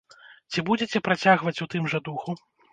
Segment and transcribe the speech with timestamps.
[0.53, 2.39] Ці будзеце працягваць у тым жа духу?